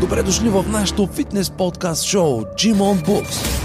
[0.00, 3.60] Добре дошли в нашото фитнес подкаст шоу Gym on Books.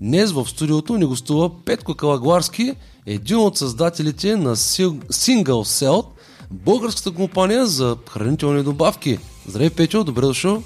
[0.00, 2.74] Днес в студиото ни гостува Петко Калагуарски,
[3.06, 6.06] един от създателите на Single Cell,
[6.50, 9.18] българската компания за хранителни добавки.
[9.46, 10.62] Здравей, Петю, добре дошъл.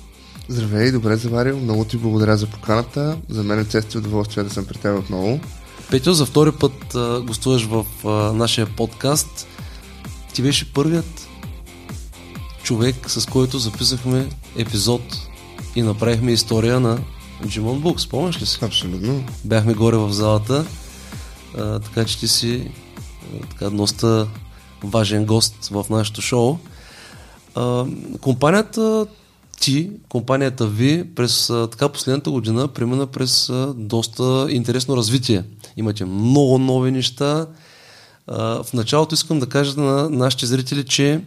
[0.48, 1.58] Здравей, добре заварил.
[1.58, 3.16] Много ти благодаря за поканата.
[3.28, 5.40] За мен е чест и удоволствие да съм при теб отново.
[5.90, 9.46] Петю, за втори път а, гостуваш в а, нашия подкаст.
[10.34, 11.28] Ти беше първият
[12.72, 15.02] човек, с който записахме епизод
[15.76, 16.98] и направихме история на
[17.46, 18.00] Джимон Бук.
[18.00, 18.58] Спомняш ли си?
[18.62, 19.24] Абсолютно.
[19.44, 20.64] Бяхме горе в залата,
[21.58, 22.70] а, така че ти си
[23.34, 24.28] а, така, доста
[24.84, 26.58] важен гост в нашето шоу.
[27.54, 27.84] А,
[28.20, 29.06] компанията
[29.60, 35.44] ти, компанията ви през а, така последната година премина през а, доста интересно развитие.
[35.76, 37.46] Имате много нови неща.
[38.26, 41.20] А, в началото искам да кажа на нашите зрители, че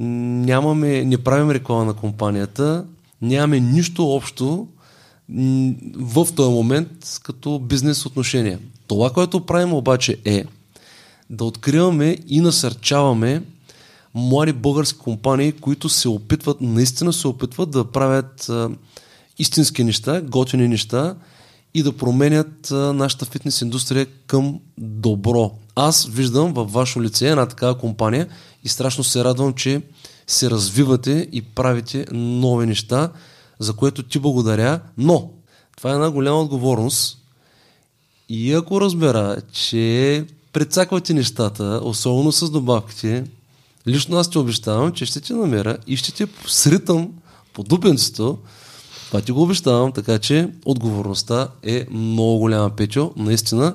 [0.00, 2.84] нямаме, не правим реклама на компанията,
[3.22, 4.68] нямаме нищо общо
[5.96, 8.58] в този момент като бизнес отношения.
[8.86, 10.44] Това, което правим обаче е
[11.30, 13.42] да откриваме и насърчаваме
[14.14, 18.70] млади български компании, които се опитват, наистина се опитват да правят а,
[19.38, 21.16] истински неща, готини неща
[21.74, 25.58] и да променят нашата фитнес индустрия към добро.
[25.74, 28.28] Аз виждам във ваше лице една такава компания
[28.64, 29.82] и страшно се радвам, че
[30.26, 33.12] се развивате и правите нови неща,
[33.58, 35.30] за което ти благодаря, но
[35.76, 37.18] това е една голяма отговорност
[38.28, 43.24] и ако разбера, че прецаквате нещата, особено с добавките,
[43.86, 47.10] лично аз ти обещавам, че ще те намеря и ще те сритам
[47.52, 48.38] по дупенцето.
[49.10, 53.10] Това ти го обещавам, така че отговорността е много голяма, Петю.
[53.16, 53.74] Наистина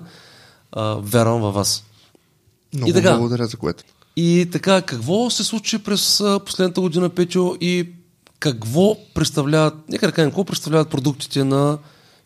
[0.72, 1.84] а, вярвам във вас.
[2.74, 3.84] Много и така, благодаря за което.
[4.16, 7.90] И така, какво се случи през последната година, Петю, и
[8.40, 11.78] какво представляват, нека да кажем, какво представляват продуктите на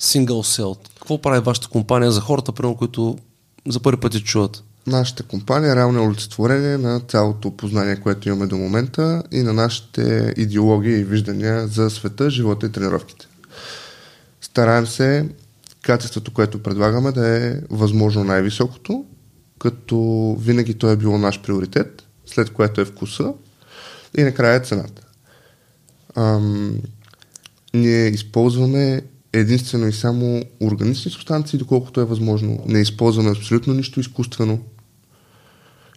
[0.01, 0.77] Single Cell?
[0.99, 3.17] Какво прави вашата компания за хората, примерно, които
[3.67, 4.63] за първи път чуват?
[4.89, 10.33] Нашата компания е реално олицетворение на цялото познание, което имаме до момента и на нашите
[10.37, 13.27] идеологии и виждания за света, живота и тренировките.
[14.41, 15.29] Стараем се
[15.81, 19.05] качеството, което предлагаме да е възможно най-високото,
[19.59, 23.33] като винаги той е било наш приоритет, след което е вкуса
[24.17, 25.01] и накрая е цената.
[26.15, 26.77] Ам,
[27.73, 29.01] ние използваме
[29.33, 32.63] единствено и само органични субстанции, доколкото е възможно.
[32.65, 34.59] Не използваме абсолютно нищо изкуствено.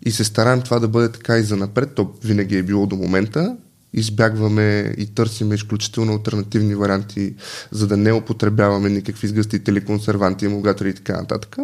[0.02, 1.94] И се стараем това да бъде така и за напред.
[1.94, 3.56] То винаги е било до момента.
[3.94, 7.34] Избягваме и търсиме изключително альтернативни варианти,
[7.70, 11.56] за да не употребяваме никакви сгъстители, консерванти, емулгатори и така нататък.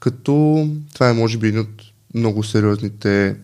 [0.00, 1.82] Като това е може би един от
[2.14, 3.36] много сериозните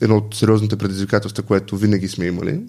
[0.00, 2.60] едно от сериозните предизвикателства, което винаги сме имали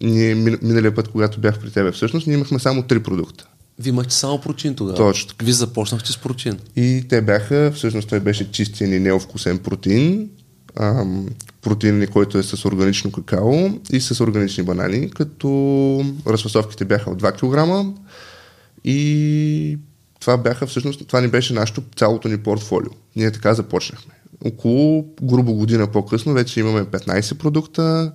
[0.00, 3.48] ние миналия път, когато бях при тебе, всъщност, ние имахме само три продукта.
[3.78, 4.96] Вие имахте само протеин тогава.
[4.96, 5.34] Точно.
[5.42, 6.58] Вие започнахте с протеин.
[6.76, 10.30] И те бяха, всъщност той беше чистен и неовкусен протеин,
[10.76, 11.28] ам,
[11.62, 17.32] протеин, който е с органично какао и с органични банани, като разфасовките бяха от 2
[17.32, 17.98] кг
[18.84, 19.78] и
[20.20, 22.90] това бяха всъщност, това ни беше нашето цялото ни портфолио.
[23.16, 24.14] Ние така започнахме.
[24.44, 28.12] Около грубо година по-късно вече имаме 15 продукта,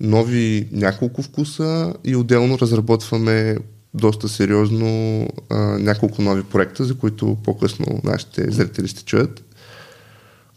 [0.00, 3.56] нови няколко вкуса и отделно разработваме
[3.94, 9.44] доста сериозно а, няколко нови проекта, за които по-късно нашите зрители ще чуят.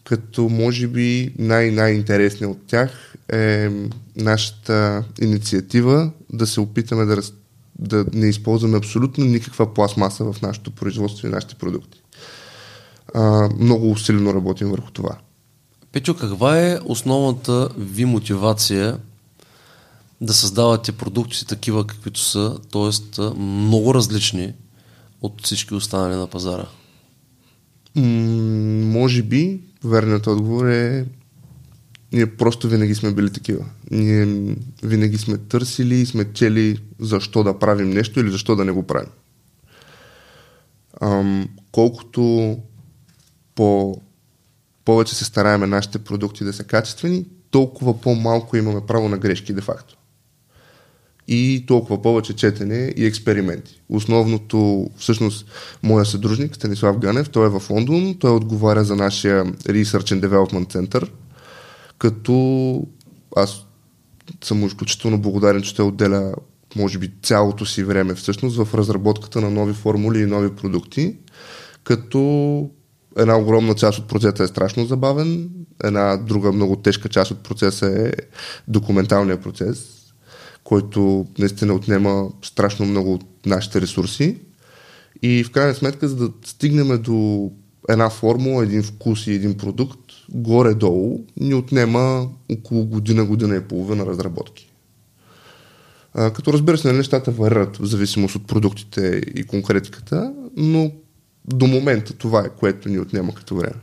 [0.04, 3.70] Като може би най-най-интересният от тях е
[4.16, 7.34] нашата инициатива да се опитаме да, раз,
[7.80, 12.02] да не използваме абсолютно никаква пластмаса в нашето производство и нашите продукти.
[13.14, 15.18] А, много усилено работим върху това.
[15.92, 18.98] Печо, каква е основната ви мотивация
[20.24, 23.22] да създавате продукти такива каквито са, т.е.
[23.40, 24.54] много различни
[25.22, 26.66] от всички останали на пазара?
[27.96, 28.04] М-
[28.86, 31.06] може би, верният отговор е
[32.14, 33.66] ние просто винаги сме били такива.
[33.92, 38.72] Ние винаги сме търсили и сме чели защо да правим нещо или защо да не
[38.72, 39.10] го правим.
[41.02, 42.58] Ам, колкото
[43.56, 44.02] по
[44.86, 49.98] повече се стараеме нашите продукти да са качествени, толкова по-малко имаме право на грешки, де-факто
[51.28, 53.82] и толкова повече четене и експерименти.
[53.90, 55.46] Основното, всъщност,
[55.84, 60.74] моя съдружник Станислав Ганев, той е в Лондон, той отговаря за нашия Research and Development
[60.74, 61.10] Center,
[61.98, 62.88] като
[63.36, 63.66] аз
[64.44, 66.34] съм изключително благодарен, че той отделя
[66.76, 71.16] може би цялото си време всъщност в разработката на нови формули и нови продукти,
[71.84, 72.20] като
[73.18, 75.50] една огромна част от процеса е страшно забавен,
[75.84, 78.12] една друга много тежка част от процеса е
[78.68, 80.03] документалния процес,
[80.64, 84.38] който наистина отнема страшно много от нашите ресурси.
[85.22, 87.52] И в крайна сметка, за да стигнем до
[87.90, 90.00] една формула, един вкус и един продукт,
[90.30, 94.74] горе-долу ни отнема около година, година и половина разработки.
[96.14, 100.92] А, като разбира се, нали, нещата варират в зависимост от продуктите и конкретиката, но
[101.48, 103.76] до момента това е, което ни отнема като време.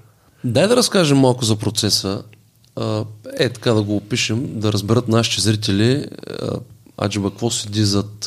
[0.45, 2.23] Дай да разкажем малко за процеса.
[3.39, 6.07] Е, така да го опишем, да разберат нашите зрители,
[7.03, 8.25] Аджиба, какво седи зад,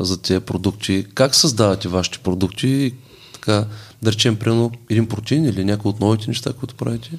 [0.00, 2.94] за тези продукти, как създавате вашите продукти,
[3.32, 3.66] така,
[4.02, 7.18] да речем, примерно, един протеин или някои от новите неща, които правите?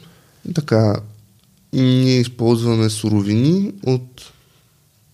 [0.55, 1.01] Така,
[1.73, 4.31] ние използваме суровини от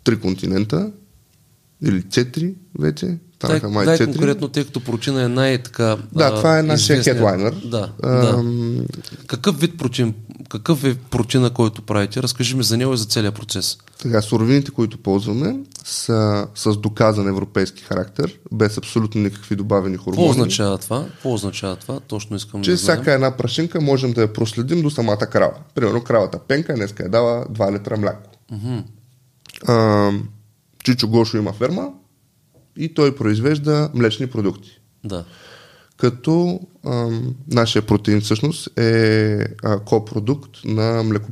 [0.03, 0.91] три континента
[1.83, 3.17] или четири вече.
[3.39, 4.05] Станаха дай, май дай 4.
[4.05, 7.55] конкретно, тъй като прочина е най-така Да, това е нашия хедлайнер.
[7.65, 8.43] Да, да.
[9.27, 10.13] Какъв вид прочин,
[10.49, 12.23] какъв е прочина, който правите?
[12.23, 13.77] Разкажи ми за него и за целият процес.
[14.01, 20.27] Така, суровините, които ползваме, са с доказан европейски характер, без абсолютно никакви добавени хормони.
[20.27, 21.05] Какво означава това?
[21.05, 21.99] Какво означава това?
[21.99, 22.97] Точно искам Че да знаем.
[22.97, 25.53] всяка една прашинка можем да я проследим до самата крава.
[25.75, 28.29] Примерно кравата Пенка днеска е дала 2 литра мляко.
[28.53, 28.83] Uh-huh.
[29.67, 30.11] А,
[30.83, 31.89] Чичо Гошо има ферма,
[32.77, 34.79] и той произвежда млечни продукти.
[35.03, 35.23] Да.
[35.97, 37.07] Като а,
[37.47, 41.29] нашия протеин всъщност е а, копродукт на млеко,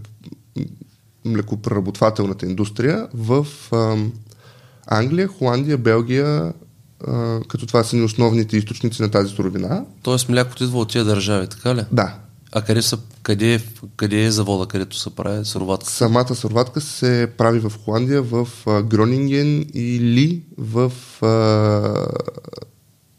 [1.25, 3.95] млекопреработвателната индустрия в а,
[4.87, 6.53] Англия, Холандия, Белгия,
[7.07, 9.85] а, като това са ни основните източници на тази суровина.
[10.03, 11.85] Тоест млякото идва от тия държави, така ли?
[11.91, 12.15] Да.
[12.51, 12.97] А къде, са,
[13.27, 13.59] къде, е,
[13.95, 15.89] къде е завода, където се прави суроватка?
[15.89, 18.47] Самата суроватка се прави в Холандия, в
[18.83, 20.91] Гронинген или в
[21.21, 22.07] а,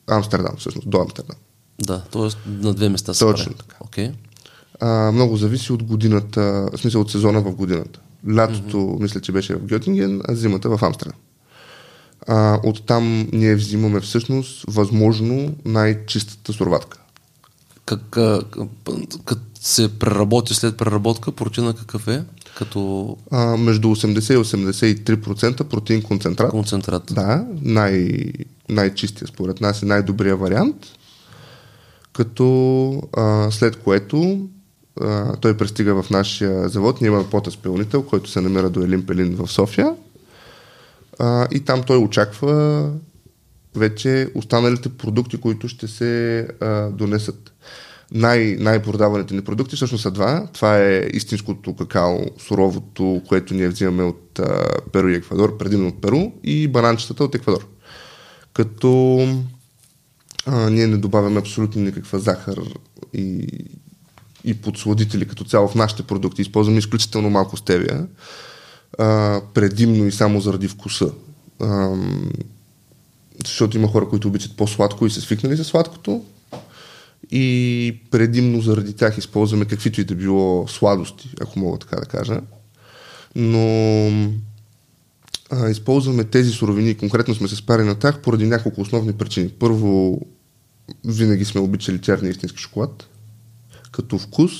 [0.07, 1.37] Амстердам, всъщност, до Амстердам.
[1.79, 2.51] Да, т.е.
[2.51, 3.59] на две места се Точно прави.
[3.59, 3.77] така.
[3.85, 4.13] Okay.
[4.81, 8.01] А, много зависи от годината, в смисъл от сезона в годината.
[8.37, 9.03] Лятото, mm-hmm.
[9.03, 11.19] мисля, че беше в Гьотинген, а зимата в Амстердам.
[12.27, 16.99] А, оттам ние взимаме всъщност възможно най-чистата суроватка
[17.89, 18.19] как,
[19.25, 22.25] как се преработи след преработка, протеина какъв е?
[22.59, 23.17] Като...
[23.31, 26.51] А, между 80 и 83% протеин концентрат.
[26.51, 27.03] Концентрат.
[27.11, 28.09] Да, най,
[28.69, 30.77] най-чистия според нас е най-добрия вариант.
[32.13, 34.49] Като а, след което
[35.01, 37.01] а, той пристига в нашия завод.
[37.01, 39.95] Ние имаме потъспилнител, който се намира до Елин Пелин в София.
[41.19, 42.91] А, и там той очаква
[43.77, 47.53] вече останалите продукти, които ще се а, донесат.
[48.13, 50.49] Най- най-продаваните ни продукти всъщност са два.
[50.53, 56.01] Това е истинското какао, суровото, което ние взимаме от а, Перу и Еквадор, предимно от
[56.01, 57.69] Перу, и бананчетата от Еквадор.
[58.53, 59.19] Като
[60.47, 62.57] а, ние не добавяме абсолютно никаква захар
[63.15, 63.47] и,
[64.45, 66.43] и подсладители като цяло в нашите продукти.
[66.43, 68.07] Използваме изключително малко стевия,
[68.99, 71.13] а, предимно и само заради вкуса.
[71.61, 71.97] А,
[73.47, 76.25] защото има хора, които обичат по-сладко и са свикнали за сладкото
[77.31, 82.41] и предимно заради тях използваме каквито и да било сладости, ако мога така да кажа.
[83.37, 84.09] Но
[85.51, 89.49] а, използваме тези суровини, конкретно сме се спари на тях, поради няколко основни причини.
[89.49, 90.21] Първо,
[91.05, 93.09] винаги сме обичали черния истински шоколад,
[93.93, 94.53] като вкус.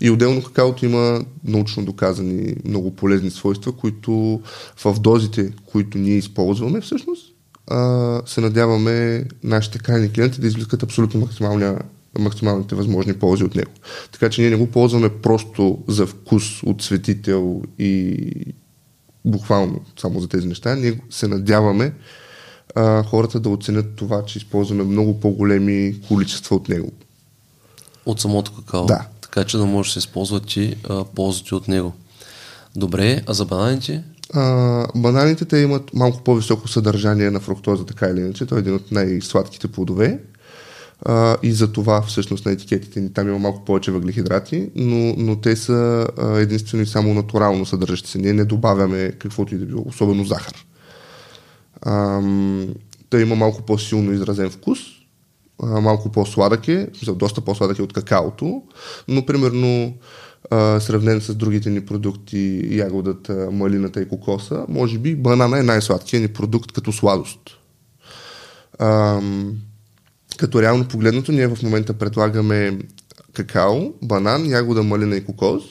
[0.00, 4.40] И отделно какаото има научно доказани много полезни свойства, които
[4.84, 7.34] в дозите, които ние използваме всъщност,
[8.26, 11.20] се надяваме нашите крайни клиенти да извлекат абсолютно
[12.18, 13.70] максималните възможни ползи от него.
[14.12, 18.16] Така че ние не го ползваме просто за вкус от светител и
[19.24, 20.74] буквално само за тези неща.
[20.74, 21.92] Ние се надяваме
[22.74, 26.92] а, хората да оценят това, че използваме много по-големи количества от него.
[28.06, 28.86] От самото какао?
[28.86, 29.06] Да.
[29.20, 31.92] Така че да може да се използват и а, ползите от него.
[32.76, 34.04] Добре, а за бананите?
[34.34, 38.46] А, бананите те имат малко по-високо съдържание на фруктоза, така или иначе.
[38.46, 40.18] Той е един от най-сладките плодове.
[41.02, 45.40] А, и за това всъщност на етикетите ни там има малко повече въглехидрати, но, но
[45.40, 48.18] те са а, единствено и само натурално съдържащи се.
[48.18, 50.66] Ние не добавяме каквото и да било, особено захар.
[51.82, 52.20] А,
[53.10, 54.78] той има малко по-силно изразен вкус,
[55.62, 58.62] а, малко по-сладък е, доста по-сладък е от какаото,
[59.08, 59.94] но примерно
[60.50, 66.22] а, сравнен с другите ни продукти, ягодата, малината и кокоса, може би банана е най-сладкият
[66.22, 67.40] ни продукт като сладост.
[68.78, 69.20] А,
[70.40, 72.78] като реално погледнато, ние в момента предлагаме
[73.32, 75.62] какао, банан, ягода, малина и кокос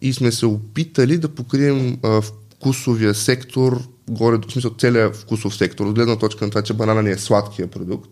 [0.00, 5.86] и сме се опитали да покрием а, вкусовия сектор, горе, в смисъл целият вкусов сектор,
[5.86, 8.10] от гледна точка на това, че банана ни е сладкия продукт.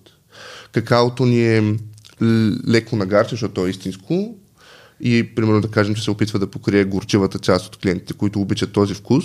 [0.73, 1.77] Какаото ни е
[2.69, 4.37] леко нагарче, защото то е истинско.
[5.01, 8.73] И, примерно, да кажем, че се опитва да покрие горчивата част от клиентите, които обичат
[8.73, 9.25] този вкус.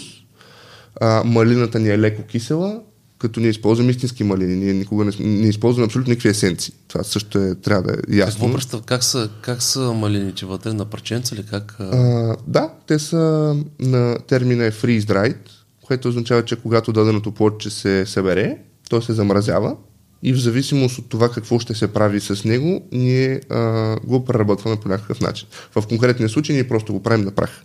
[1.02, 2.82] А, малината ни е леко кисела,
[3.18, 4.56] като ние използваме истински малини.
[4.56, 6.74] Ние никога не, не използваме абсолютно никакви есенции.
[6.88, 8.40] Това също е, трябва да е ясно.
[8.40, 10.74] Какво представ, как са, как са малините вътре?
[10.74, 11.44] На парченца ли?
[11.50, 11.76] Как.
[11.80, 15.38] А, да, те са на термина е freeze dried,
[15.82, 18.58] което означава, че когато даденото плодче се събере,
[18.90, 19.76] то се замразява
[20.24, 24.78] и в зависимост от това какво ще се прави с него, ние а, го преработваме
[24.80, 25.48] по някакъв начин.
[25.76, 27.64] В конкретния случай ние просто го правим на прах.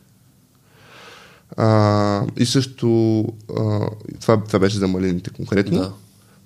[1.56, 3.20] А, и също
[3.58, 3.90] а,
[4.20, 5.78] това, това беше за малините конкретно.
[5.78, 5.92] Да.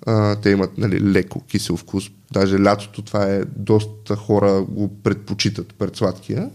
[0.05, 2.09] А, те имат нали, леко кисел вкус.
[2.31, 6.49] Даже лятото това е доста хора го предпочитат пред сладкия.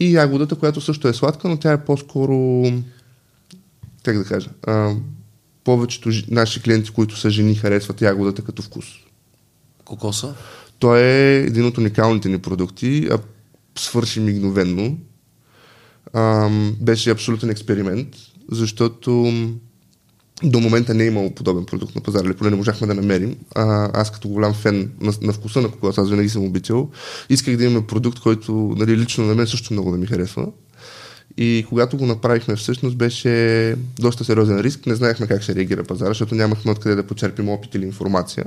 [0.00, 2.64] И ягодата, която също е сладка, но тя е по-скоро
[4.02, 4.94] как да кажа, а,
[5.64, 8.86] повечето жи- наши клиенти, които са жени, харесват ягодата като вкус.
[9.84, 10.34] Кокоса?
[10.78, 13.18] Той е един от уникалните ни продукти, а
[13.78, 14.98] свърши мигновенно.
[16.80, 18.08] Беше абсолютен експеримент,
[18.50, 19.32] защото
[20.42, 23.36] до момента не е имало подобен продукт на пазара, или поне не можахме да намерим.
[23.54, 26.90] А, аз като голям фен на, на вкуса на кокос, аз винаги съм обичал,
[27.28, 30.46] исках да имаме продукт, който нали, лично на мен също много да ми харесва.
[31.36, 34.86] И когато го направихме, всъщност беше доста сериозен риск.
[34.86, 38.44] Не знаехме как ще реагира пазара, защото нямахме откъде да почерпим опит или информация.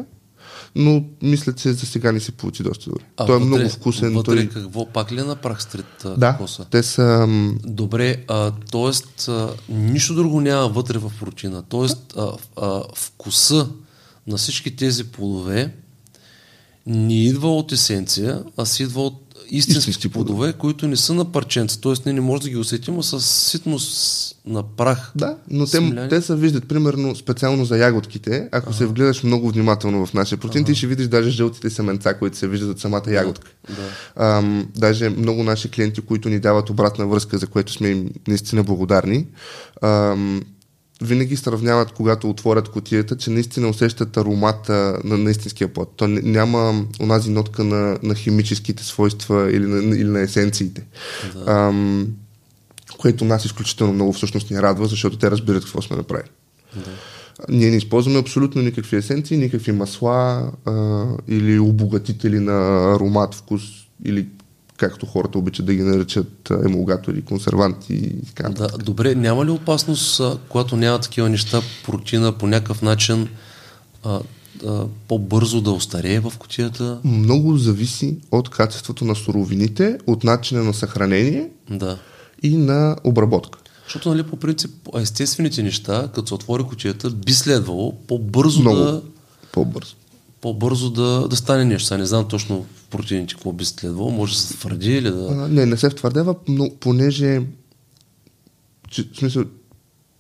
[0.76, 3.04] Но мисля, че за сега ни се получи доста добре.
[3.18, 4.14] А той е вътре, много вкусен.
[4.14, 4.50] Вътре Той...
[4.50, 4.86] какво?
[4.86, 6.66] Пак ли е на прах стрит Да, кокоса?
[6.72, 7.28] те са...
[7.66, 9.32] Добре, а, т.е.
[9.70, 11.64] нищо друго няма вътре в протеина.
[11.70, 13.70] Тоест а, а, вкуса
[14.28, 15.74] на всички тези плодове
[16.86, 21.32] не идва от есенция, а си идва от истински, Истински плодове, които не са на
[21.32, 21.80] парченца.
[21.82, 25.12] Тоест ние не можем да ги усетим, а с ситност на прах.
[25.16, 26.10] Да, но те, Смляни.
[26.10, 28.50] те се виждат, примерно, специално за ягодките.
[28.52, 28.78] Ако ага.
[28.78, 32.48] се вгледаш много внимателно в нашия протеин, ти ще видиш даже жълтите семенца, които се
[32.48, 33.52] виждат от самата ягодка.
[33.70, 34.26] Да.
[34.26, 38.64] Ам, даже много наши клиенти, които ни дават обратна връзка, за което сме им наистина
[38.64, 39.28] благодарни,
[39.82, 40.42] ам,
[41.02, 45.94] винаги сравняват, когато отворят котията, че наистина усещат аромата на, на истинския плод.
[45.96, 50.84] То няма онази нотка на, на химическите свойства или на, или на есенциите.
[51.34, 51.52] Да.
[51.52, 52.08] Ам,
[52.98, 56.30] което нас изключително много всъщност ни радва, защото те разбират какво сме направили.
[56.76, 56.92] Да.
[57.50, 63.62] Ние не използваме абсолютно никакви есенции, никакви масла а, или обогатители на аромат, вкус
[64.06, 64.28] или
[64.84, 68.50] както хората обичат да ги наричат емулгатори, консерванти и така.
[68.50, 73.28] Да, добре, няма ли опасност, когато няма такива неща, протеина по някакъв начин
[74.04, 74.20] а,
[74.68, 77.00] а, по-бързо да остарее в котията?
[77.04, 81.98] Много зависи от качеството на суровините, от начина на съхранение Да.
[82.44, 83.60] и на обработка.
[83.86, 89.02] Защото, нали, по принцип, естествените неща, като се отвори кутията, би следвало по-бързо Много да,
[89.52, 89.96] по-бързо.
[90.42, 91.88] по-бързо да, да стане нещо.
[91.88, 94.12] Сега не знам точно протеините какво би следвало.
[94.12, 95.28] Може да се твърди или да...
[95.32, 97.42] А, не, не се втвърдява, но понеже
[98.90, 99.44] че, в смисъл,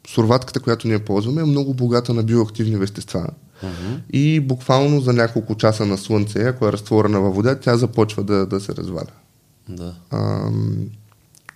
[0.07, 3.27] сурватката, която ние ползваме, е много богата на биоактивни вещества.
[3.63, 3.95] Мгм.
[4.13, 8.45] И буквално за няколко часа на слънце, ако е разтворена във вода, тя започва да,
[8.45, 9.11] да се разваля.
[9.69, 9.95] Да.
[10.11, 10.89] Ам,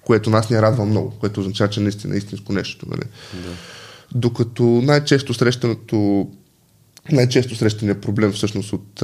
[0.06, 2.86] което нас ни радва много, което означава, че наистина е истинско нещо.
[2.90, 3.04] Нали?
[3.34, 3.50] да.
[4.16, 6.28] Докато най-често срещаното
[7.12, 9.04] най-често срещания проблем всъщност а, от,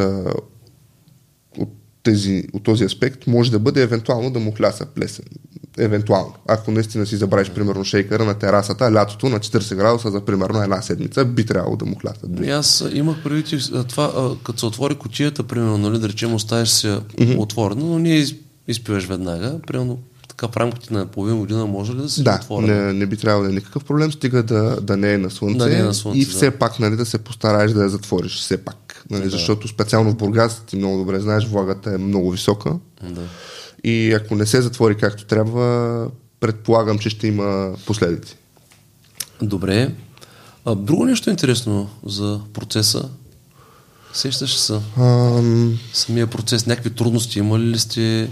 [2.03, 5.25] тези, от този аспект може да бъде евентуално да му хляса плесен.
[5.77, 6.33] Евентуално.
[6.47, 10.81] Ако наистина си забравиш, примерно, шейкъра на терасата, лятото на 40 градуса за примерно една
[10.81, 12.29] седмица, би трябвало да му хлясат.
[12.43, 13.47] И аз имах предвид
[13.89, 16.99] това, като се отвори кутията, примерно, нали, да речем, оставиш се
[17.37, 18.35] отворена, но не из,
[18.67, 19.59] изпиваш веднага.
[19.67, 19.99] Примерно,
[20.37, 23.43] така в рамките на половин година може ли да се Да, не, не би трябвало
[23.43, 25.93] да е никакъв проблем, стига да, да не е на слънце, Да не е на
[25.93, 26.31] слънце, и да.
[26.31, 29.05] все пак нали, да се постараеш да я затвориш, все пак.
[29.09, 29.29] Нали, Да.
[29.29, 33.21] Защото специално в Бургас, ти много добре знаеш, влагата е много висока Да.
[33.83, 36.07] и ако не се затвори както трябва,
[36.39, 38.35] предполагам, че ще има последици.
[39.41, 39.91] Добре.
[40.65, 43.09] А, друго нещо интересно за процеса.
[44.13, 48.29] Сещаш се Ам, самия процес, някакви трудности имали ли сте?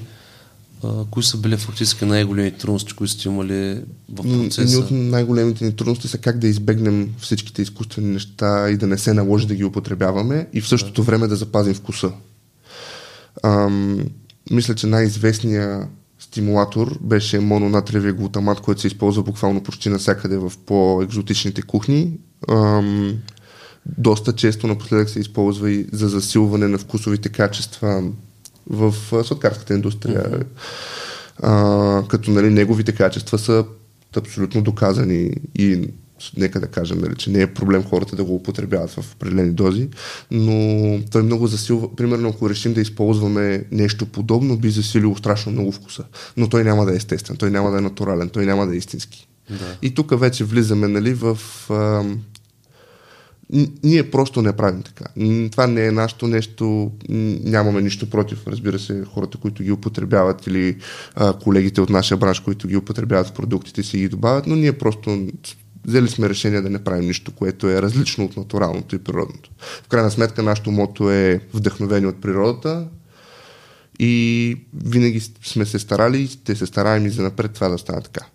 [0.83, 4.79] А, кои са били фактически най-големите трудности, които сте имали в Едни процеса?
[4.79, 9.13] от най-големите ни трудности са как да избегнем всичките изкуствени неща и да не се
[9.13, 12.11] наложи да ги употребяваме и в същото време да запазим вкуса.
[13.43, 14.05] Ам,
[14.51, 15.87] мисля, че най-известният
[16.19, 22.19] стимулатор беше мононатриевия глутамат, който се използва буквално почти навсякъде в по-екзотичните кухни.
[22.49, 23.17] Ам,
[23.85, 28.03] доста често напоследък се използва и за засилване на вкусовите качества
[28.69, 30.43] в сладкарската индустрия.
[31.43, 33.65] А, като нали, неговите качества са
[34.17, 35.89] абсолютно доказани и
[36.37, 39.89] нека да кажем, нали, че не е проблем хората да го употребяват в определени дози,
[40.31, 41.95] но той много засилва.
[41.95, 46.03] Примерно, ако решим да използваме нещо подобно, би засилило страшно много вкуса.
[46.37, 48.77] Но той няма да е естествен, той няма да е натурален, той няма да е
[48.77, 49.27] истински.
[49.49, 49.77] Да.
[49.81, 51.37] И тук вече влизаме нали, в...
[51.69, 52.03] А,
[53.83, 55.05] ние просто не правим така.
[55.51, 56.91] Това не е нашето нещо,
[57.43, 60.77] нямаме нищо против, разбира се, хората, които ги употребяват или
[61.15, 64.55] а, колегите от нашия бранш, които ги употребяват в продуктите си и ги добавят, но
[64.55, 65.27] ние просто
[65.85, 69.49] взели сме решение да не правим нищо, което е различно от натуралното и природното.
[69.83, 72.87] В крайна сметка нашето мото е вдъхновение от природата
[73.99, 74.55] и
[74.85, 78.25] винаги сме се старали и ще се стараем и за напред това да стане така.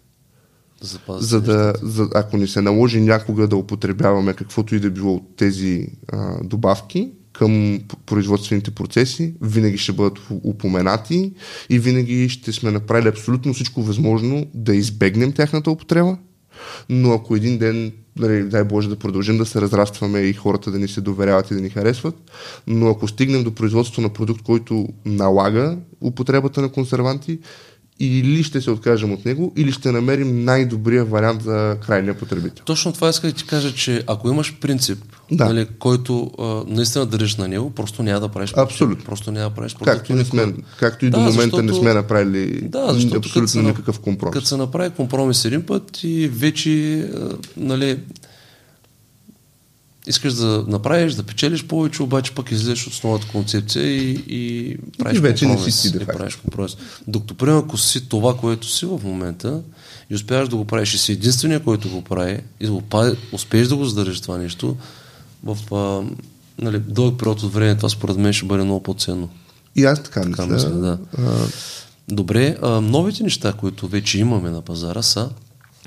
[1.22, 5.36] За да, за, ако ни се наложи някога да употребяваме каквото и да било от
[5.36, 11.32] тези а, добавки към производствените процеси, винаги ще бъдат упоменати
[11.70, 16.16] и винаги ще сме направили абсолютно всичко възможно да избегнем тяхната употреба,
[16.88, 20.78] но ако един ден, нали, дай Боже да продължим да се разрастваме и хората да
[20.78, 22.30] ни се доверяват и да ни харесват,
[22.66, 27.38] но ако стигнем до производство на продукт, който налага употребата на консерванти,
[28.00, 32.64] или ще се откажем от него, или ще намерим най-добрия вариант за крайния потребител.
[32.64, 34.98] Точно това иска да ти кажа, че ако имаш принцип,
[35.32, 35.44] да.
[35.44, 39.04] нали, който а, наистина държиш на него, просто няма да правиш Абсолютно.
[39.04, 41.94] Просто няма да правиш както, не сме, както и да, до момента защото, не сме
[41.94, 44.32] направили да, абсолютно се, никакъв компромис.
[44.32, 47.98] Като се направи компромис един път и вече а, нали,
[50.06, 55.18] искаш да направиш, да печелиш повече, обаче пък излезеш от основната концепция и, и правиш
[55.18, 55.46] и вече.
[55.46, 56.76] Не си ти, и правиш компромис.
[57.08, 59.60] Докато, примерно, ако си това, което си в момента
[60.10, 63.16] и успяваш да го правиш и си единствения, който го прави и да го прави,
[63.32, 64.76] успееш да го задържиш това нещо,
[65.44, 66.02] в а,
[66.58, 69.28] нали, дълъг период от време това според мен ще бъде много по-ценно.
[69.76, 70.54] И аз така, така мисля.
[70.54, 70.98] мисля да.
[71.18, 71.46] А...
[72.08, 75.30] Добре, а, новите неща, които вече имаме на пазара са,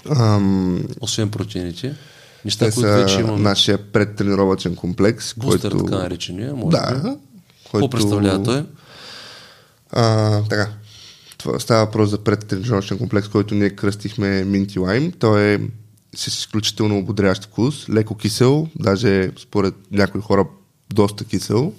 [0.10, 0.84] Ам...
[1.02, 1.96] освен протеините,
[2.46, 3.39] Неща, Те които вече имаме.
[3.39, 5.34] нашия предтренировачен комплекс.
[5.38, 5.86] Бустер, който...
[5.86, 7.01] така наречения, може да, би.
[7.01, 7.19] Който...
[7.63, 8.65] Какво представлява той?
[9.91, 10.69] А, така.
[11.38, 15.13] Това става въпрос за предтренировачен комплекс, който ние кръстихме Minty Lime.
[15.19, 15.60] Той е
[16.15, 20.46] с изключително ободрящ вкус, леко кисел, даже според някои хора
[20.93, 21.74] доста кисел.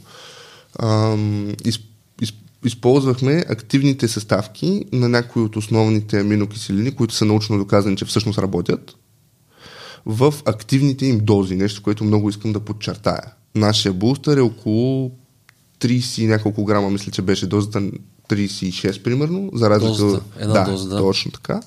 [0.79, 1.79] Ам, из,
[2.23, 2.33] из,
[2.65, 8.97] използвахме активните съставки на някои от основните аминокиселини, които са научно доказани, че всъщност работят
[10.07, 13.33] в активните им дози, нещо, което много искам да подчертая.
[13.55, 15.11] Нашия бустър е около
[15.81, 17.83] 30 и няколко грама, мисля, че беше дозата
[18.31, 20.25] 36 примерно, за разлика Дозата.
[20.39, 20.97] Една да, доза, да.
[20.97, 21.61] точно така.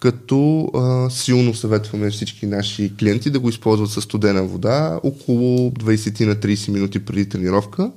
[0.00, 6.26] Като а, силно съветваме всички наши клиенти да го използват със студена вода около 20
[6.26, 7.90] на 30 минути преди тренировка,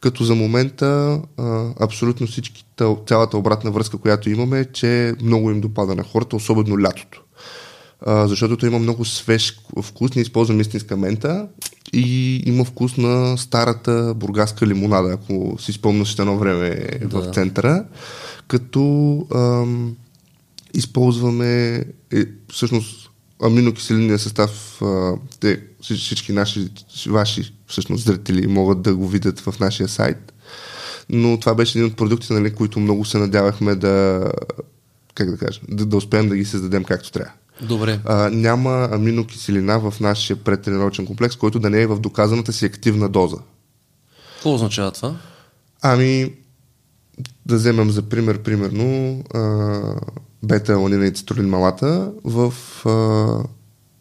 [0.00, 2.64] като за момента а, абсолютно всички,
[3.06, 7.22] цялата обратна връзка, която имаме е, че много им допада на хората, особено лятото
[8.06, 11.48] а, защото той има много свеж вкус, не използвам истинска мента
[11.92, 17.20] и има вкус на старата бургаска лимонада, ако си спомняш едно време да.
[17.20, 17.84] в центъра,
[18.48, 19.96] като ам,
[20.74, 21.74] използваме
[22.12, 23.10] е, всъщност
[23.42, 26.68] аминокиселинния състав, а, те, всички наши,
[27.06, 30.32] ваши всъщност зрители могат да го видят в нашия сайт,
[31.08, 34.26] но това беше един от продуктите, нали, които много се надявахме да
[35.14, 37.32] как да кажа, да, да успеем да ги създадем както трябва.
[37.60, 38.00] Добре.
[38.04, 43.08] А, няма аминокиселина в нашия предтренировачен комплекс, който да не е в доказаната си активна
[43.08, 43.36] доза.
[44.34, 45.16] Какво означава това?
[45.82, 46.32] Ами,
[47.46, 49.16] да вземем за пример, примерно,
[50.42, 52.54] бета-аланина и цитолин малата в
[52.86, 53.44] а,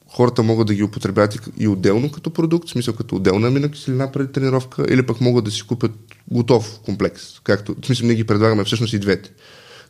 [0.07, 4.11] хората могат да ги употребяват и, и отделно като продукт, в смисъл като отделна аминокиселина
[4.11, 5.91] преди тренировка, или пък могат да си купят
[6.31, 9.31] готов комплекс, както, в смисъл ние ги предлагаме всъщност и двете.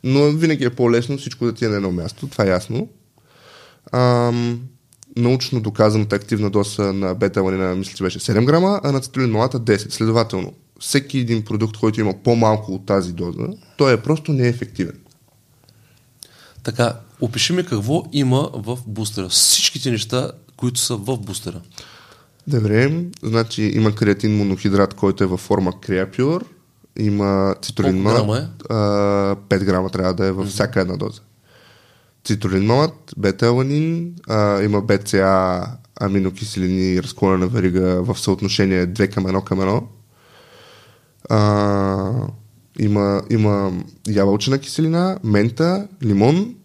[0.03, 2.87] Но винаги е по-лесно всичко да ти е на едно място, това е ясно.
[3.91, 4.61] Ам,
[5.17, 9.59] научно доказаната активна доса на бета-аланина, мисля, че беше 7 грама, а на цитилин малата
[9.59, 9.89] 10.
[9.89, 14.99] Следователно, всеки един продукт, който има по-малко от тази доза, той е просто неефективен.
[16.63, 19.29] Така, опиши ми какво има в бустера.
[19.29, 21.61] Всичките неща, които са в бустера.
[22.47, 26.43] Добре, значи има креатин монохидрат, който е във форма Creapure,
[26.99, 28.47] има грама е?
[28.73, 31.21] 5 грама трябва да е във всяка една доза
[32.23, 34.15] цитрулин малът, бета-аланин,
[34.63, 35.63] има БЦА
[36.01, 39.83] аминокиселини разклонена верига в съотношение 2 към 1 към 1.
[41.29, 42.27] А,
[42.79, 46.55] има, има ябълчена киселина, мента, лимон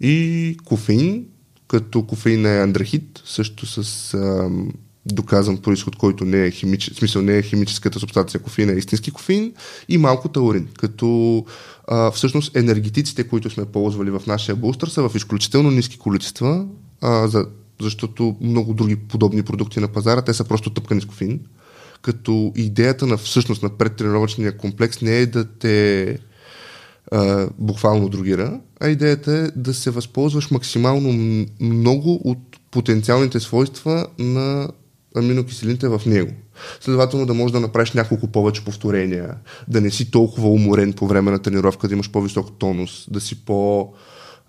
[0.00, 1.26] и кофеин,
[1.68, 4.50] като кофеин е андрахит, също с а,
[5.06, 9.10] доказан происход, който не е химически, в смисъл не е химическата субстанция кофеин, е истински
[9.10, 9.52] кофеин
[9.88, 11.44] и малко таурин, като
[11.88, 16.66] а, всъщност енергетиците, които сме ползвали в нашия бустър са в изключително ниски количества,
[17.00, 17.46] а, за,
[17.80, 21.40] защото много други подобни продукти на пазара, те са просто тъпкани с кофеин.
[22.02, 26.18] Като идеята на всъщност на предтренировъчния комплекс не е да те
[27.12, 32.38] а, буквално другира, а идеята е да се възползваш максимално много от
[32.70, 34.68] потенциалните свойства на
[35.16, 36.30] аминокиселините в него.
[36.80, 39.34] Следователно да можеш да направиш няколко повече повторения,
[39.68, 43.44] да не си толкова уморен по време на тренировка, да имаш по-висок тонус, да си
[43.44, 43.92] по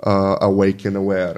[0.05, 1.37] uh, awake and aware,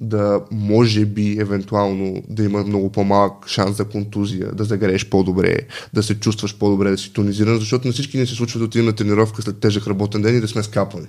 [0.00, 5.58] да може би евентуално да има много по-малък шанс за контузия, да загрееш по-добре,
[5.94, 8.86] да се чувстваш по-добре, да си тонизиран, защото на всички ни се случва да отидем
[8.86, 11.06] на тренировка след тежък работен ден и да сме скапани.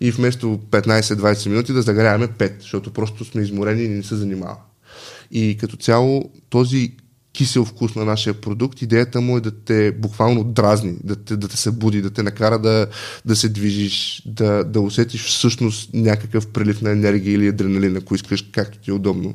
[0.00, 4.56] И вместо 15-20 минути да загряваме 5, защото просто сме изморени и не се занимава.
[5.30, 6.92] И като цяло този
[7.34, 11.48] кисел вкус на нашия продукт, идеята му е да те буквално дразни, да те, да
[11.48, 12.86] те събуди, да те накара да,
[13.24, 18.42] да се движиш, да, да усетиш всъщност някакъв прилив на енергия или адреналин, ако искаш,
[18.52, 19.34] както ти е удобно.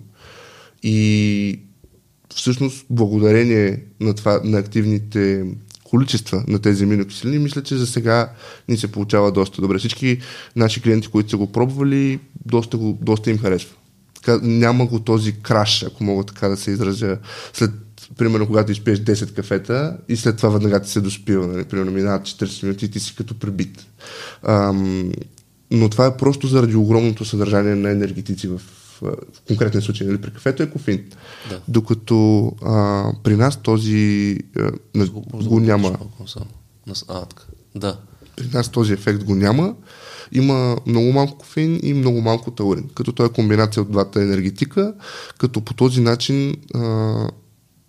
[0.84, 1.60] И
[2.36, 5.46] всъщност благодарение на, това, на активните
[5.84, 8.32] количества на тези аминокиселини, мисля, че за сега
[8.68, 9.78] ни се получава доста добре.
[9.78, 10.20] Всички
[10.56, 13.76] наши клиенти, които са го пробвали, доста, доста им харесва.
[14.24, 17.18] Така, няма го този краш, ако мога така да се изразя,
[17.54, 17.72] след
[18.18, 21.66] примерно, когато изпиеш 10 кафета и след това веднага ти се доспива, нали?
[21.66, 23.86] примерно минават 40 минути и ти си като пребит.
[24.44, 25.12] Ам,
[25.72, 28.62] но това е просто заради огромното съдържание на енергетици в,
[29.02, 31.06] в конкретен случай, нали, при кафето е кофеин.
[31.50, 31.62] Да.
[31.68, 34.38] Докато а, при нас този
[34.96, 35.98] а, го, го няма.
[37.08, 37.44] А, така.
[37.76, 37.98] Да.
[38.40, 39.76] При нас този ефект го няма.
[40.32, 44.94] Има много малко кофеин и много малко таурин, като той е комбинация от двата енергетика,
[45.38, 47.14] като по този начин а,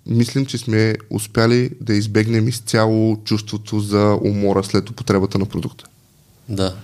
[0.06, 5.84] мислим, че сме успяли да избегнем изцяло чувството за умора след употребата на продукта.
[6.48, 6.74] Да,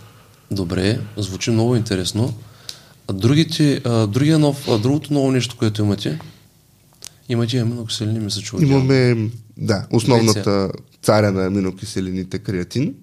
[0.50, 2.34] добре, звучи много интересно.
[3.08, 6.18] А другите, а, другия нов, а, другото ново нещо, което имате,
[7.28, 8.62] имате аминокиселини, ми се чува.
[8.62, 10.70] Имаме, да, основната
[11.02, 12.94] царя на аминокиселините креатин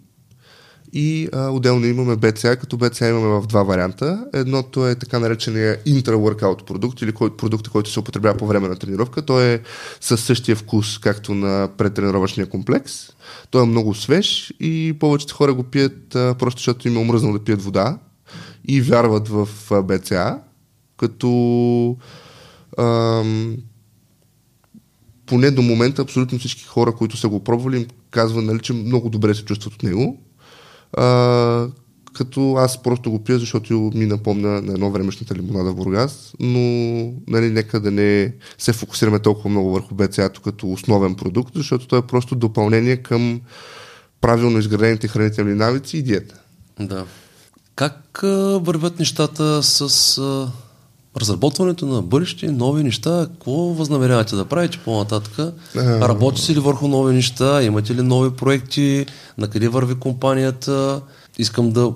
[0.94, 4.26] и а, отделно имаме BCA, като BCA имаме в два варианта.
[4.34, 8.76] Едното е така наречения intra-workout продукт или кой, продукт, който се употребява по време на
[8.76, 9.22] тренировка.
[9.22, 9.60] Той е
[10.02, 12.94] със същия вкус, както на предтренировъчния комплекс.
[13.52, 17.34] Той е много свеж и повечето хора го пият а, просто защото им е омръзнал
[17.34, 17.98] да пият вода
[18.68, 20.40] и вярват в а, BCA,
[20.98, 21.98] като
[22.78, 23.58] ам,
[25.26, 29.10] поне до момента абсолютно всички хора, които са го пробвали, им казват, нали, че много
[29.10, 30.23] добре се чувстват от него
[30.98, 31.68] а,
[32.14, 36.60] като аз просто го пия, защото ми напомня на едно времешната лимонада в Бургас, но
[37.28, 42.00] нали, нека да не се фокусираме толкова много върху БЦА като основен продукт, защото той
[42.00, 43.42] е просто допълнение към
[44.22, 46.36] правилно изградените хранителни навици и диета.
[46.80, 47.06] Да.
[47.76, 50.52] Как а, вървят нещата с а,
[51.18, 53.28] разработването на бъдещи нови неща?
[53.32, 55.54] Какво възнамерявате да правите по-нататък?
[55.76, 57.64] Работите ли върху нови неща?
[57.64, 59.06] Имате ли нови проекти?
[59.38, 61.02] На къде върви компанията?
[61.38, 61.92] Искам да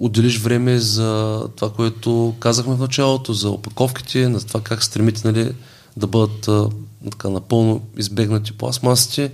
[0.00, 5.52] отделиш време за това, което казахме в началото, за опаковките, на това как стремите нали,
[5.96, 6.48] да бъдат
[7.10, 9.32] така, напълно избегнати пластмасите,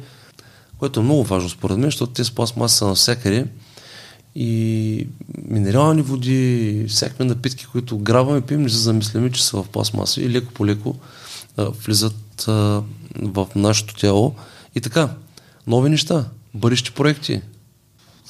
[0.79, 3.47] което е много важно според мен, защото тези пластмаси са навсякъде
[4.35, 5.07] и
[5.49, 10.31] минерални води, всякакви напитки, които грабваме, пием, не се замисляме, че са в пластмаса и
[10.31, 10.97] леко по леко
[11.59, 12.43] влизат
[13.17, 14.35] в нашето тяло.
[14.75, 15.15] И така,
[15.67, 17.41] нови неща, бъдещи проекти.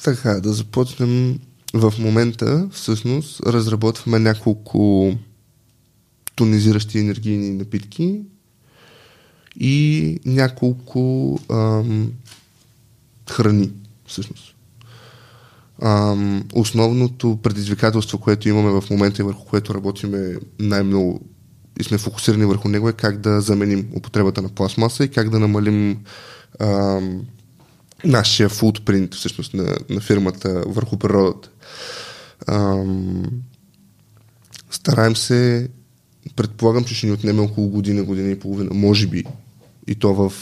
[0.03, 1.39] Така, да започнем
[1.73, 5.13] в момента, всъщност, разработваме няколко
[6.35, 8.21] тонизиращи енергийни напитки
[9.59, 12.11] и няколко ам,
[13.29, 13.71] храни,
[14.07, 14.52] всъщност.
[15.81, 21.21] Ам, основното предизвикателство, което имаме в момента и върху което работиме най-много
[21.79, 25.39] и сме фокусирани върху него е как да заменим употребата на пластмаса и как да
[25.39, 26.03] намалим
[26.59, 27.21] ам,
[28.05, 31.49] нашия футпринт всъщност на, на фирмата върху природата.
[32.47, 33.23] Ам,
[34.71, 35.69] стараем се,
[36.35, 39.23] предполагам, че ще ни отнеме около година, година и половина, може би,
[39.87, 40.33] и то в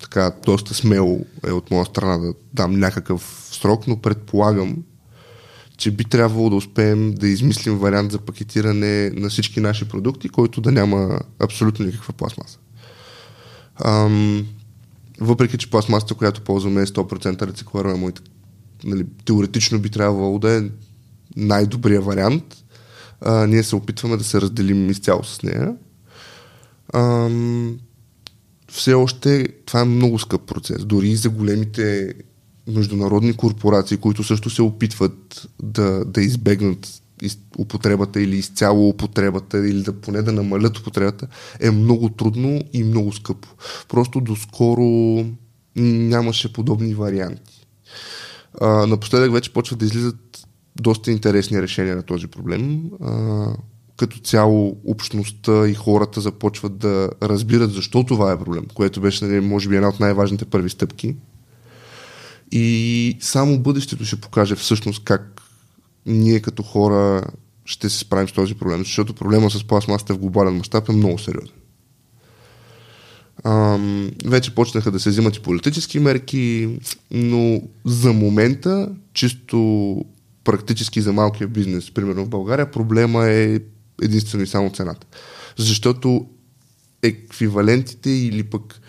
[0.00, 4.76] така доста смело е от моя страна да дам някакъв срок, но предполагам,
[5.76, 10.60] че би трябвало да успеем да измислим вариант за пакетиране на всички наши продукти, който
[10.60, 12.58] да няма абсолютно никаква пластмаса.
[13.84, 14.46] Ам,
[15.20, 18.12] въпреки, че пластмасата, която ползваме е 100% рециклируема и
[18.84, 20.62] нали, теоретично би трябвало да е
[21.36, 22.56] най-добрия вариант,
[23.20, 25.74] а, ние се опитваме да се разделим изцяло с нея.
[26.94, 27.78] Ам,
[28.70, 30.84] все още това е много скъп процес.
[30.84, 32.14] Дори и за големите
[32.68, 39.82] международни корпорации, които също се опитват да, да избегнат из, употребата или изцяло употребата или
[39.82, 41.26] да поне да намалят употребата
[41.60, 43.48] е много трудно и много скъпо.
[43.88, 45.24] Просто доскоро
[45.76, 47.66] нямаше подобни варианти.
[48.60, 50.46] А, напоследък вече почват да излизат
[50.80, 52.90] доста интересни решения на този проблем.
[53.02, 53.46] А,
[54.00, 59.40] като цяло общността и хората започват да разбират защо това е проблем, което беше, нали,
[59.40, 61.16] може би, една от най-важните първи стъпки.
[62.52, 65.42] И само бъдещето ще покаже всъщност как
[66.06, 67.24] ние като хора
[67.64, 71.18] ще се справим с този проблем, защото проблема с пластмасата в глобален мащаб е много
[71.18, 71.54] сериозен.
[73.44, 76.78] Ам, вече почнаха да се взимат и политически мерки,
[77.10, 79.96] но за момента, чисто
[80.44, 83.60] практически за малкия бизнес, примерно в България, проблема е
[84.02, 85.06] единствено и само цената.
[85.56, 86.26] Защото
[87.02, 88.80] еквивалентите или пък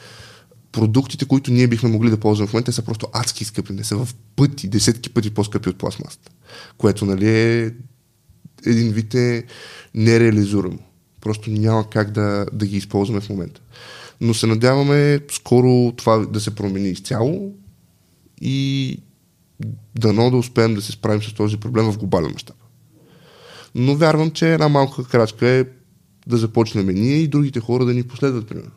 [0.71, 3.74] продуктите, които ние бихме могли да ползваме в момента, са просто адски скъпи.
[3.74, 6.32] Не са в пъти, десетки пъти по-скъпи от пластмасата.
[6.78, 7.71] Което, нали, е
[8.65, 9.43] един вид е
[9.95, 10.80] нереализуемо.
[11.21, 13.62] Просто няма как да, да ги използваме в момента.
[14.21, 17.54] Но се надяваме скоро това да се промени изцяло
[18.41, 18.97] и
[20.00, 22.56] дано да успеем да се справим с този проблем в глобален мащаб.
[23.75, 25.65] Но вярвам, че една малка крачка е
[26.27, 28.71] да започнем ние и другите хора да ни последват, примерно.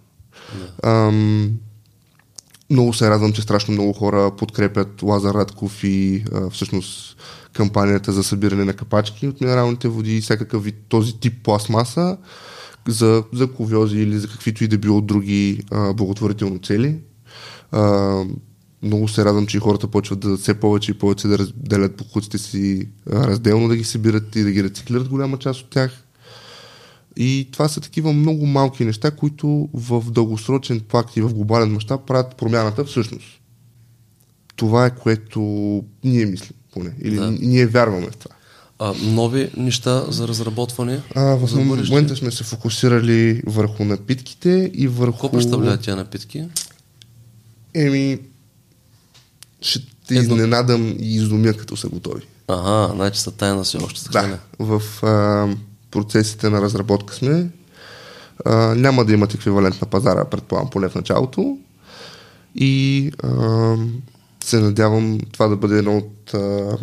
[0.57, 1.09] Yeah.
[1.09, 1.53] Ам,
[2.71, 7.17] много се радвам, че страшно много хора подкрепят Лазар Радков и а, всъщност
[7.53, 12.17] кампанията за събиране на капачки от минералните води и всякакъв вид този тип пластмаса
[12.89, 16.97] за, за ковиози или за каквито и да било други а, благотворително цели.
[17.73, 18.25] А,
[18.85, 22.89] много се радвам, че хората почват да все повече и повече да разделят покуците си
[23.11, 26.05] разделно, да ги събират и да ги рециклират голяма част от тях.
[27.17, 32.07] И това са такива много малки неща, които в дългосрочен плак и в глобален мащаб
[32.07, 33.41] правят промяната всъщност.
[34.57, 35.41] Това е което
[36.05, 36.95] ние мислим, поне.
[37.03, 37.31] Или да.
[37.31, 38.35] ние вярваме в това.
[38.79, 41.01] А, нови неща за разработване?
[41.15, 45.13] А, в за момента сме се фокусирали върху напитките и върху...
[45.13, 46.45] Какво представляват тия напитки?
[47.75, 48.19] Еми,
[49.65, 50.35] ще те Едно...
[50.35, 52.23] изненадам и изумя, като са готови.
[52.49, 54.11] Ага, значи са тайна си още.
[54.11, 55.49] Да, в а,
[55.91, 57.51] процесите на разработка сме.
[58.45, 61.59] А, няма да имат еквивалент на пазара, предполагам, поне в началото.
[62.55, 63.77] И а,
[64.45, 66.77] се надявам това да бъде едно от а,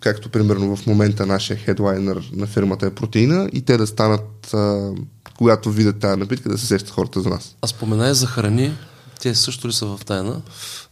[0.00, 4.90] както примерно в момента нашия хедлайнер на фирмата е протеина и те да станат, а,
[5.36, 7.56] когато видят тази напитка, да се сещат хората за нас.
[7.62, 8.72] А споменай за храни,
[9.22, 10.42] те също ли са в тайна?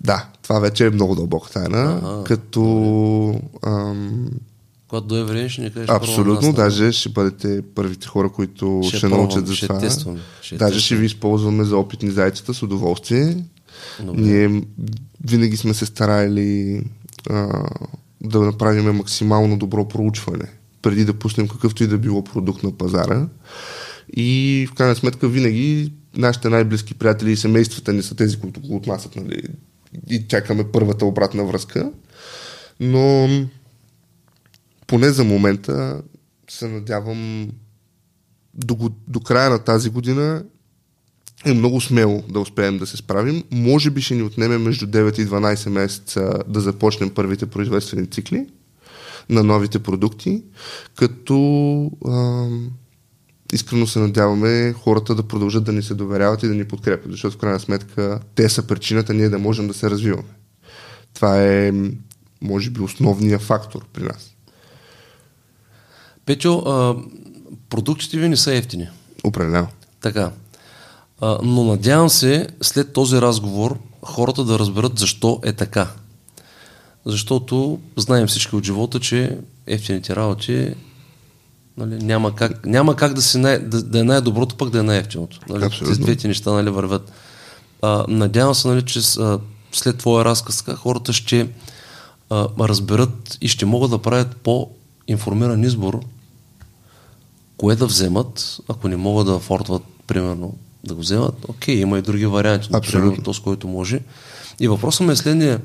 [0.00, 3.40] Да, това вече е много дълбока тайна, ага, като...
[3.62, 4.28] Ам...
[4.88, 8.96] Когато дойде време ще ни кажеш Абсолютно, нас, даже ще бъдете първите хора, които ще,
[8.96, 9.78] ще научат за ще това.
[9.78, 10.80] Тестваме, ще даже тестваме.
[10.80, 13.36] ще ви използваме за опитни зайцата с удоволствие.
[14.02, 14.20] Добре.
[14.20, 14.62] Ние
[15.24, 16.82] винаги сме се старали
[17.30, 17.66] а,
[18.20, 20.48] да направим максимално добро проучване,
[20.82, 23.26] преди да пуснем какъвто и да било продукт на пазара.
[24.16, 28.76] И в крайна сметка винаги нашите най-близки приятели и семействата ни са тези, които го
[28.76, 29.42] отнасят, нали?
[30.10, 31.92] И чакаме първата обратна връзка.
[32.80, 33.28] Но
[34.86, 36.02] поне за момента
[36.50, 37.50] се надявам
[38.54, 40.44] до, до края на тази година
[41.44, 43.44] е много смело да успеем да се справим.
[43.50, 48.46] Може би ще ни отнеме между 9 и 12 месеца да започнем първите производствени цикли
[49.28, 50.42] на новите продукти,
[50.94, 52.48] като а,
[53.52, 57.36] искрено се надяваме хората да продължат да ни се доверяват и да ни подкрепят, защото
[57.36, 60.28] в крайна сметка те са причината ние да можем да се развиваме.
[61.14, 61.72] Това е,
[62.42, 64.34] може би, основният фактор при нас.
[66.44, 66.96] А,
[67.68, 68.88] продуктите ви не са ефтини.
[69.24, 69.68] Определено.
[70.00, 70.30] Така.
[71.20, 75.88] А, но надявам се след този разговор хората да разберат защо е така.
[77.06, 80.74] Защото знаем всички от живота, че ефтините работи
[81.76, 84.82] нали, няма, как, няма как да, си най, да, да е най-доброто, пък да е
[84.82, 85.40] най-ефтиното.
[85.48, 85.70] Нали?
[85.78, 87.12] Тези двете неща нали, вървят.
[87.82, 89.38] А, надявам се, нали, че а,
[89.72, 91.48] след твоя разказ хората ще
[92.30, 96.00] а, разберат и ще могат да правят по-информиран избор
[97.60, 100.54] кое да вземат, ако не могат да афортват, примерно,
[100.84, 103.24] да го вземат, окей, има и други варианти, Абсолютно.
[103.24, 104.00] то, с който може.
[104.60, 105.60] И въпросът ми е следния,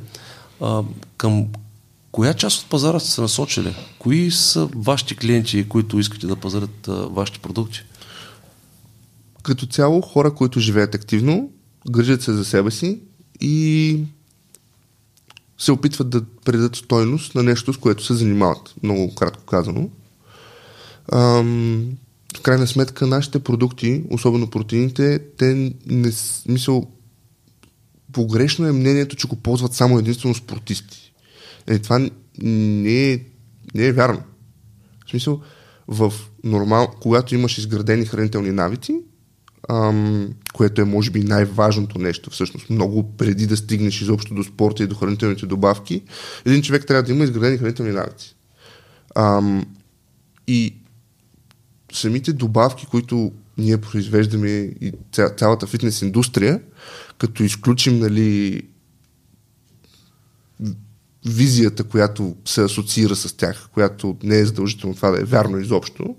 [0.61, 0.81] а,
[1.17, 1.47] към
[2.15, 3.75] коя част от пазара сте се насочили?
[3.99, 7.79] Кои са вашите клиенти, които искате да пазарят вашите продукти?
[9.43, 11.49] Като цяло хора, които живеят активно,
[11.91, 12.99] грижат се за себе си
[13.41, 13.99] и
[15.57, 18.73] се опитват да предадат стойност на нещо, с което се занимават.
[18.83, 19.89] Много кратко казано.
[21.13, 21.87] Ам,
[22.37, 26.87] в крайна сметка нашите продукти, особено протеините, те не смисъл
[28.13, 31.05] погрешно е мнението, че го ползват само единствено спортисти.
[31.67, 32.09] Е, това
[32.41, 33.19] не е,
[33.75, 34.23] не е вярно.
[35.05, 35.41] В смисъл,
[35.87, 38.95] в нормал, когато имаш изградени хранителни навици,
[39.69, 44.83] ам, което е може би най-важното нещо, всъщност, много преди да стигнеш изобщо до спорта
[44.83, 46.01] и до хранителните добавки,
[46.45, 48.35] един човек трябва да има изградени хранителни навици.
[49.15, 49.65] Ам,
[50.47, 50.75] и
[51.93, 54.49] самите добавки, които ние произвеждаме
[54.81, 54.93] и
[55.37, 56.61] цялата фитнес индустрия,
[57.17, 58.61] като изключим нали,
[61.25, 66.15] визията, която се асоциира с тях, която не е задължително това да е вярно изобщо,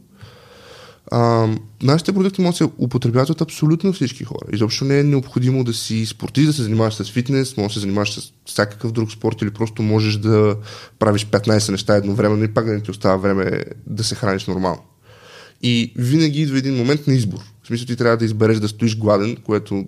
[1.11, 1.49] а,
[1.83, 4.47] нашите продукти могат да се употребяват от абсолютно всички хора.
[4.53, 7.81] Изобщо не е необходимо да си спортист, да се занимаваш с фитнес, може да се
[7.81, 10.57] занимаваш с всякакъв друг спорт или просто можеш да
[10.99, 14.83] правиш 15 неща едновременно и пак да не ти остава време да се храниш нормално.
[15.63, 17.39] И винаги идва един момент на избор.
[17.63, 19.87] В смисъл ти трябва да избереш да стоиш гладен, което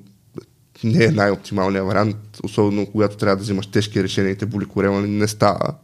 [0.85, 5.01] не е най-оптималният вариант, особено когато трябва да взимаш тежки решения и те боли корема,
[5.01, 5.75] не става.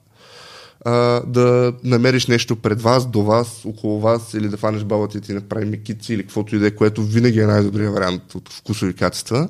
[0.85, 0.92] А,
[1.26, 5.33] да намериш нещо пред вас, до вас, около вас, или да фанеш бабата и ти
[5.33, 9.48] направи микици или каквото и да е, което винаги е най-добрият вариант от вкусови качества,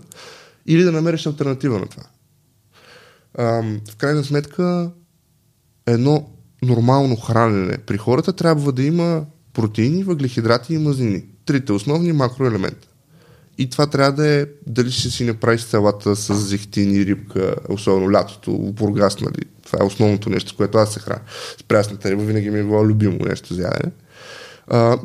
[0.66, 2.02] или да намериш альтернатива на това.
[3.38, 3.44] А,
[3.90, 4.90] в крайна сметка,
[5.86, 6.30] едно
[6.62, 11.24] нормално хранене при хората трябва да има протеини, въглехидрати и мазнини.
[11.44, 12.88] Трите основни макроелемента.
[13.58, 18.52] И това трябва да е дали ще си направиш салата с зехтини, рибка, особено лятото,
[18.52, 19.42] бургас, нали?
[19.64, 21.20] Това е основното нещо, което аз се храня.
[21.60, 23.92] С прясната риба винаги ми е било любимо нещо за ядене.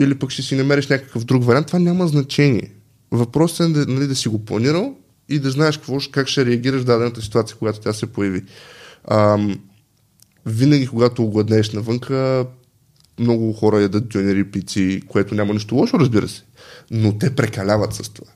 [0.01, 2.71] Или пък ще си намериш някакъв друг вариант, това няма значение.
[3.11, 4.95] Въпросът е да, нали, да си го планирал
[5.29, 8.43] и да знаеш какво, как ще реагираш в дадената ситуация, когато тя се появи.
[9.05, 9.47] А,
[10.45, 12.45] винаги, когато огладнеш навънка,
[13.19, 16.43] много хора ядат дюнери, пици, което няма нищо лошо, разбира се.
[16.91, 18.31] Но те прекаляват с това.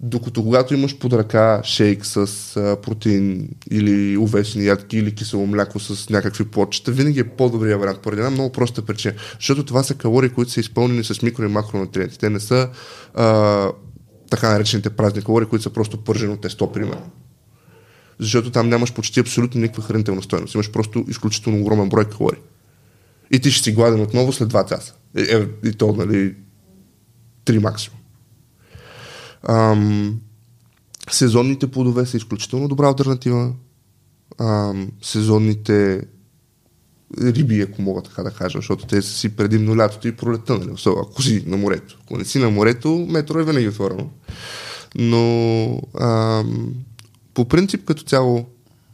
[0.00, 2.16] Докато когато имаш под ръка шейк с
[2.56, 8.00] а, протеин или увесени ядки или кисело мляко с някакви плочета, винаги е по-добрия вариант.
[8.02, 9.14] Поради една много проста причина.
[9.32, 12.18] Защото това са калории, които са изпълнени с микро и макронутриенти.
[12.18, 12.68] Те не са
[13.14, 13.68] а,
[14.30, 17.10] така наречените празни калории, които са просто пържено тесто, примерно.
[18.18, 20.54] Защото там нямаш почти абсолютно никаква хранителна стоеност.
[20.54, 22.40] Имаш просто изключително огромен брой калории.
[23.30, 24.94] И ти ще си гладен отново след 2 часа.
[25.16, 26.34] И, е, и то, нали,
[27.44, 27.97] 3 максимум.
[29.42, 30.20] Ам,
[31.10, 33.52] сезонните плодове са изключително добра альтернатива.
[34.38, 36.02] Ам, сезонните
[37.20, 40.70] риби, ако мога така да кажа, защото те са си предимно лятото и пролета, нали?
[40.70, 41.98] Особено ако си на морето.
[42.04, 44.10] Ако не си на морето, метро е винаги отворено.
[44.94, 46.74] Но ам,
[47.34, 48.46] по принцип като цяло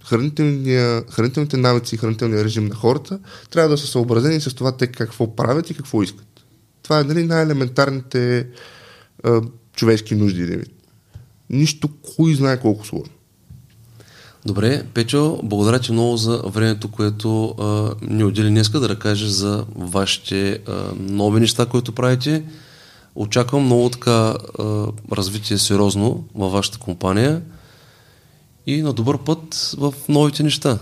[0.05, 3.19] хранителните навици и хранителния режим на хората
[3.51, 6.45] трябва да са съобразени с това те какво правят и какво искат.
[6.83, 8.47] Това е нали, най-елементарните
[9.25, 9.41] а,
[9.75, 10.43] човешки нужди.
[10.43, 10.65] Нали.
[11.51, 13.13] Нищо, кой знае колко сложно.
[14.47, 19.65] Добре, Печо, благодаря ти много за времето, което а, ни отдели днеска да разкажеш за
[19.77, 22.45] вашите а, нови неща, които правите.
[23.15, 24.11] Очаквам много така
[24.59, 27.43] а, развитие сериозно във вашата компания
[28.67, 30.79] и на добър път в новите неща.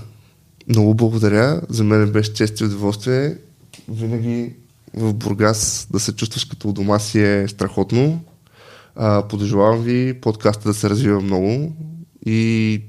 [0.68, 1.60] Много благодаря.
[1.68, 3.36] За мен беше чест и удоволствие.
[3.88, 4.52] Винаги
[4.94, 8.20] в Бургас да се чувстваш като у дома си е страхотно.
[8.96, 11.72] А, подожелавам ви подкаста да се развива много
[12.26, 12.82] и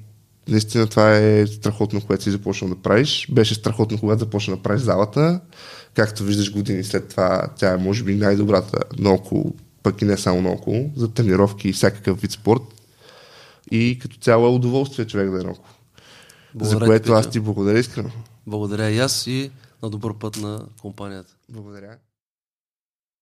[0.48, 3.28] наистина това е страхотно, което си започнал да правиш.
[3.32, 5.42] Беше страхотно, когато започна да правиш залата.
[5.94, 10.42] Както виждаш години след това, тя е може би най-добрата наоколо, пък и не само
[10.42, 12.62] наоколо, за тренировки и всякакъв вид спорт.
[13.72, 15.68] И като цяло е удоволствие човек да е наоколо.
[16.62, 18.10] За което аз ти благодаря искрено.
[18.48, 19.52] Благодаря и аз и
[19.84, 21.34] на добър път на компанията.
[21.50, 21.98] Благодаря.